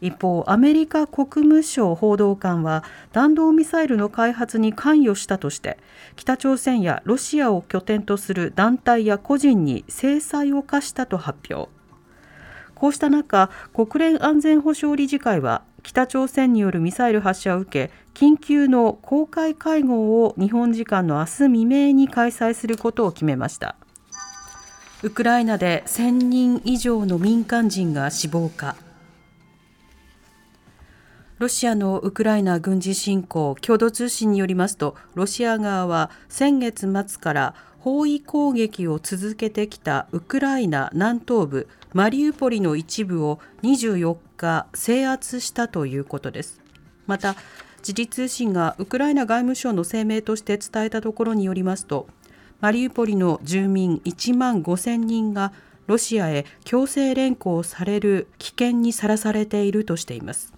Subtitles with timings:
[0.00, 5.78] 一方アメリカ国務省報道官は弾道ミサイルの開発に関与したとして
[6.16, 11.70] 北朝鮮やロシアを拠点とする団体や個人に制裁を科したと発表。
[12.74, 23.76] こうした中国連安全保障理事会は北朝鮮によるミサイル発射を受け緊急の公開会合を日本時間の明日未明に開催することを決めました。
[25.02, 28.74] ウクライナで1000人以上の民間人が死亡か。
[31.38, 46.60] ロシアのウクライナ軍事侵攻共同通信によりますとロシア側は先月末から包囲攻撃を続けてきたウクライナ南東部マリウポリの一部を24日制圧したということです。
[47.06, 47.36] また
[47.82, 52.08] 時事通信がウクライナ外務省の声明として伝えたところによりますと
[52.60, 55.52] マリウポリの住民1万5000人が
[55.86, 60.52] ロシアへ強制連行される危険にさらされているとしています。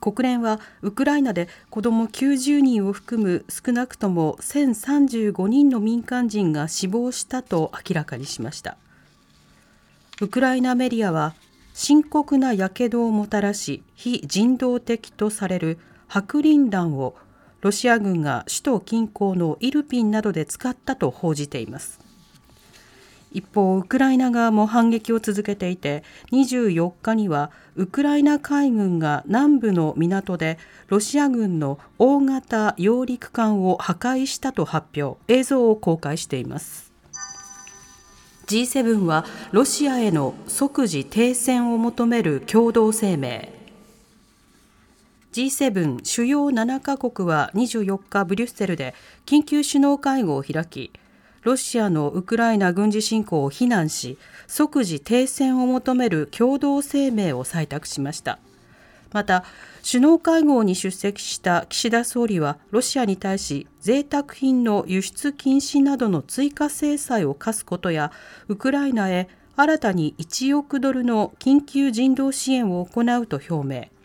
[0.00, 8.76] 国連はウクライナで子ども90人を含む少なくとも1035人の民間人が死亡したと明らかにしました。
[10.22, 11.34] ウクライナメディアは
[11.74, 15.78] 深刻な火傷をもたらし非人道的とされる
[16.08, 17.14] 白リン弾を
[17.60, 22.09] ロシア軍が首都近郊のイルピンなどで使ったと報じています。
[23.32, 26.02] 一方、ウクライナ側も反撃を続けていて、
[26.32, 30.58] 24日にはウクライナ海軍が南部の港で
[30.88, 36.90] ロシア軍の大型揚陸艦を破壊したと発表、映像を公開しています。
[38.46, 43.48] G7 はロシアへの即時停戦を求める共同声明。
[45.32, 50.90] G7 主要7カ国は24日ブリュッセルで緊急首脳会合を開き、
[51.42, 58.38] ロシアのウクライナ軍事侵攻を非難し即時停戦を求める共同声明を採択しました。
[59.12, 59.44] また
[59.84, 68.12] 首脳会合に出席した岸田総理はロシアに対し贅沢品の輸出禁止などの追加制裁を課すことや
[68.48, 73.99] ウクライナへ新たに1億ドルの緊急人道支援を行うと表明。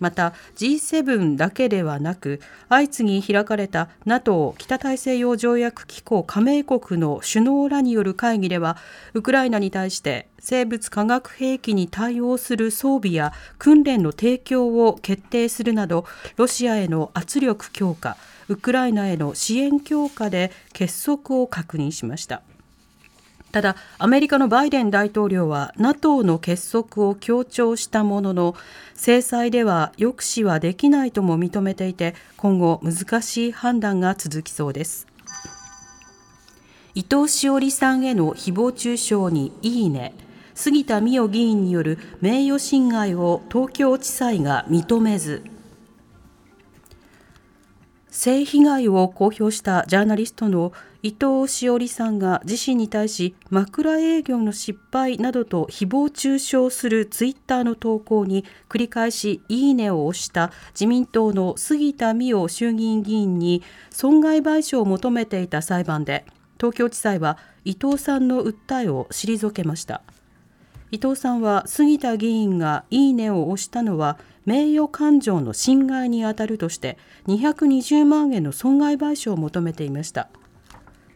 [0.00, 8.76] また G7 だけではなく相次ぎ開かれた NATO 北大西洋条約機構加盟国の首脳らによる会議では
[9.14, 16.06] ウクライナに対して生物化学兵器に対応する装備や訓練の提供を決定するなど
[16.36, 18.16] ロシアへの圧力強化
[18.48, 22.42] ウクライナへの支援強化で結束を確認しました。
[23.52, 28.54] ただアメリカのバイデン大統領は NATO の結束を強調したものの
[28.94, 35.06] 制裁では抑止はできないとも認めていて今後難しい判断が続きそうです。
[36.94, 40.12] 伊藤詩織さんへの誹謗中傷にいいね。
[40.54, 45.42] 杉田水脈議員による名誉侵害を東京地裁が認めず。
[48.10, 50.72] 性被害を公表したジャーナリストの
[51.02, 66.26] 伊藤詩織さんが自身に対し枕営業の失敗などと誹謗中傷するツイッターの投稿に繰り返しいいねを押した自民党の杉田水脈衆議院議員に損害賠償を求めていた裁判で
[66.58, 70.02] 東京地裁は伊藤さんの訴えを退けました
[70.90, 76.98] 伊藤さんは杉田議員がいいねを押したのは名誉感情の侵害にあたるとして
[77.28, 80.28] 220万円の損害賠償を求めていました。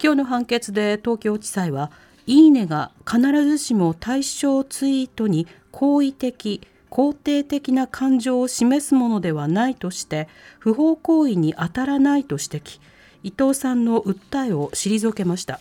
[0.00, 1.90] 今日の判決で東京地裁は
[2.26, 6.60] いいねが必ずしも対象ツイートに好意的
[6.90, 10.28] 肯定的な感情を示すものではないとして
[10.58, 12.80] 不法行為に当たらないと指摘。
[13.24, 15.58] 伊藤さんの訴えを退けました。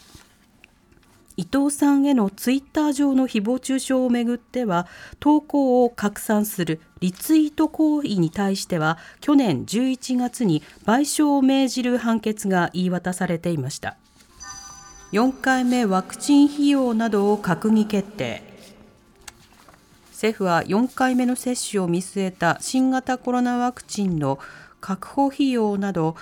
[1.38, 4.88] 伊藤さんへのツイッター上の誹謗中傷をめぐっては
[5.20, 13.98] 投稿を拡散するリツイート行為に対しては去年11月に賠償を命じる判決が言い渡されていました。
[15.12, 18.42] 4回目ワクチン費用などを閣議決定。
[20.12, 24.40] 政府は4回目の接種を見据えた新型コロナワクチンの
[24.80, 26.16] 確保費用など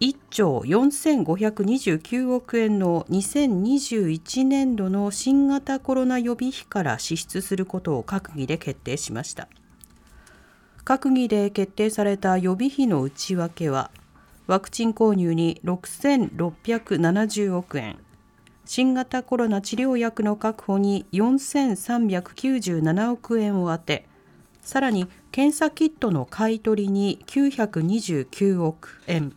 [0.00, 9.48] 1兆4529億円の2021年度の新型コロナ予備費から支出することを閣議で決定しました。
[10.90, 13.90] 閣議で決定された予備費の内訳は
[14.46, 17.98] ワクチン購入に6670億円
[18.64, 24.08] 新型コロナ治療薬の確保に4397億円を充て
[24.62, 29.36] さらに検査キットの買い取りに929億円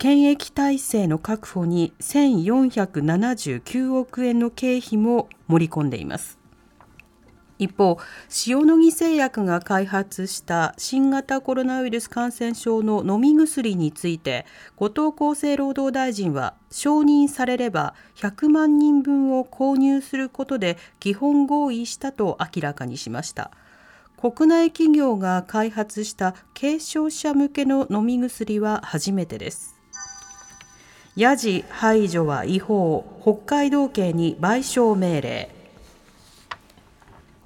[0.00, 6.38] 検疫体制の確保に1479億円の経費も盛り込んでいます。
[7.58, 7.98] 一方
[8.46, 23.50] 塩野義製薬が開発した新型コロナウイルス感染症の飲み薬について後藤厚生労働大臣は承認されれば100万人分を購入することで基本合意したと明らかにしました。
[24.16, 29.79] 国内企業が開発した軽症者向けの飲み薬は初めてです。
[31.16, 35.50] ヤジ排除は違法北海道警に賠償命令。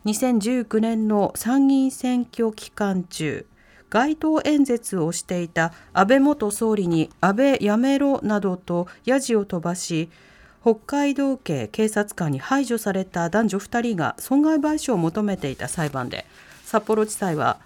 [0.05, 3.47] 2019年の参議院選挙期間中
[3.89, 10.11] 街頭演説をしていた安倍元総理に安倍やめろなどとヤジを飛ばし
[10.61, 16.27] 北海道警警察官に排除された男女2人が損害賠償を求めていた裁判で
[16.65, 17.59] 札幌地裁は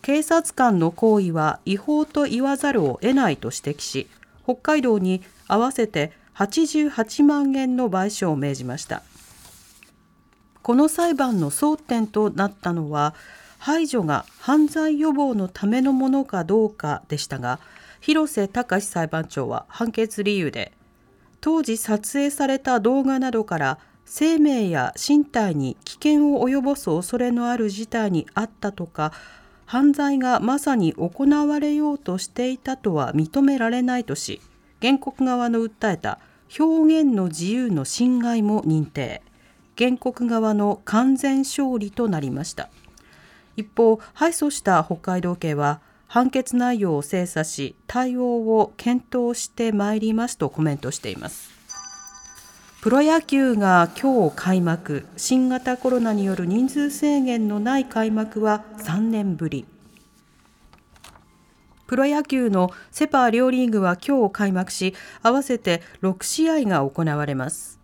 [0.00, 4.08] 警察官の行為は違法と言わざるを得ないと指摘し
[4.44, 9.02] 北海道に合わせて88万円の賠償を命じました。
[10.64, 13.14] この裁判の争点となったのは
[13.58, 17.60] 排除が犯罪予防のためのものかどうかでしたが
[18.00, 20.72] 広瀬隆裁判長は判決理由で
[21.42, 29.12] 当時撮影された動画などから生命や身体に危険を及ぼす恐れのある事態にあったとか
[29.66, 34.40] 犯罪がまさに行われようとしていたとは認められないとし
[34.80, 36.18] 原告側の訴えた
[36.58, 39.22] 表現の自由の侵害も認定。
[39.76, 42.68] 原告側の完全勝利となりました。
[43.56, 51.50] 一方敗訴した北海道警は判決内容を精査し対応を検討してまいりますとコメントしています。
[52.84, 55.06] プロ野球が今日開幕。
[55.16, 59.64] 新型コロナによる人数制限のない開幕は3年ぶり。
[61.86, 67.80] プロ野球のセ・パ両リーグは今日開幕し合わせて6試合が行われます。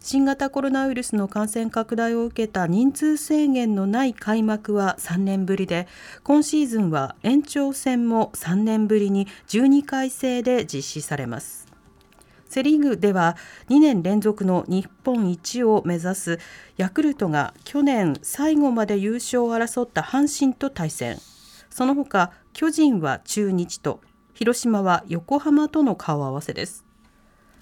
[0.00, 5.86] 新型コロナウイルスの感染拡大を受けた人数制限のない開幕は3年ぶりで
[6.24, 11.65] 今シーズンは延長戦も3年ぶりに12回制で実施されます。
[12.48, 13.36] セ・リーグでは
[13.68, 16.38] 2年連続の日本一を目指す
[16.76, 21.18] ヤクルトが去年最後まで優勝を争った阪神と対戦。
[21.70, 24.00] その他巨人は中日と
[24.34, 26.84] 広島は横浜との顔合わせです。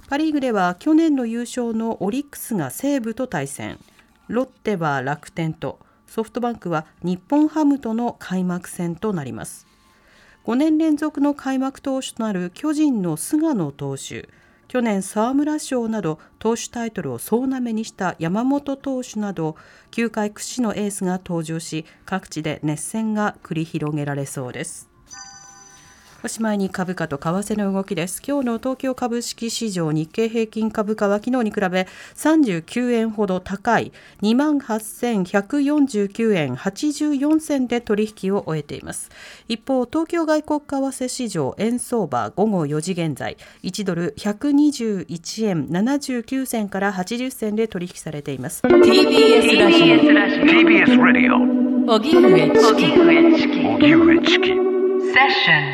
[0.09, 3.79] パ・リーグでは去年の優勝のオリックスが西武と対戦。
[4.29, 5.79] ロッテは楽天と。
[6.07, 9.67] ソフトバンクは日本ハムとの開幕戦となります。
[10.45, 14.29] 5年連続の開幕投手となる巨人の菅野投手。
[14.69, 19.57] 去年沢村賞など投手タイトルを総なめにした山本投手など
[19.91, 24.94] 球界屈指のエースが登場し各地で熱戦が繰り広げられそうです。
[26.25, 28.23] おしまいに株価と為替の動きです。
[28.27, 39.11] 今日の東京株式市場日経平均株価は昨日に比べ39円ほど高い2万8149円84銭で取引を終えています。
[39.49, 48.63] 一方東京外国為替市場円相場午後4時現在1ドル121円79銭から80銭で取引されています。
[48.63, 49.97] TBS ラジオ
[50.47, 51.35] TBS Radio
[51.87, 52.51] 荻上
[53.37, 55.74] チキ荻上チキセッショ